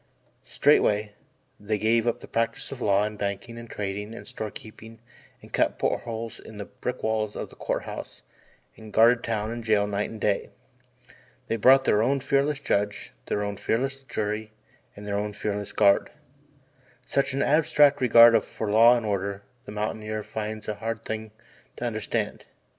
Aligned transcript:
Straightway, 0.47 1.11
they 1.59 1.77
gave 1.77 2.07
up 2.07 2.21
the 2.21 2.27
practice 2.27 2.71
of 2.71 2.81
law 2.81 3.03
and 3.03 3.19
banking 3.19 3.59
and 3.59 3.69
trading 3.69 4.15
and 4.15 4.27
store 4.27 4.49
keeping 4.49 4.99
and 5.43 5.53
cut 5.53 5.77
port 5.77 6.01
holes 6.05 6.39
in 6.39 6.57
the 6.57 6.65
brick 6.65 7.03
walls 7.03 7.35
of 7.35 7.51
the 7.51 7.55
Court 7.55 7.83
House 7.83 8.23
and 8.75 8.91
guarded 8.91 9.23
town 9.23 9.51
and 9.51 9.63
jail 9.63 9.85
night 9.85 10.09
and 10.09 10.19
day. 10.19 10.49
They 11.49 11.55
brought 11.55 11.85
their 11.85 12.01
own 12.01 12.19
fearless 12.19 12.59
judge, 12.59 13.13
their 13.27 13.43
own 13.43 13.57
fearless 13.57 14.01
jury 14.01 14.51
and 14.95 15.05
their 15.05 15.19
own 15.19 15.33
fearless 15.33 15.71
guard. 15.71 16.09
Such 17.05 17.33
an 17.35 17.43
abstract 17.43 18.01
regard 18.01 18.43
for 18.43 18.71
law 18.71 18.97
and 18.97 19.05
order 19.05 19.43
the 19.65 19.71
mountaineer 19.71 20.23
finds 20.23 20.67
a 20.67 20.73
hard 20.73 21.05
thing 21.05 21.29
to 21.77 21.85
understand. 21.85 22.47